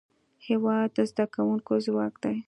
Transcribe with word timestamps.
هېواد 0.47 0.87
د 0.95 0.97
زدهکوونکو 1.09 1.73
ځواک 1.85 2.13
دی. 2.23 2.37